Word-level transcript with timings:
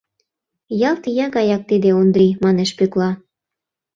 —Ялт 0.89 1.03
ия 1.11 1.27
гаяк 1.35 1.61
тиде 1.69 1.89
Ондрий,— 2.01 2.37
манеш 2.43 2.69
Пӧкла. 2.77 3.09